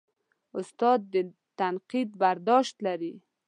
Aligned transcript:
استاد 0.57 0.99
د 1.13 1.15
تنقید 1.59 2.09
برداشت 2.21 2.75
لري. 2.85 3.13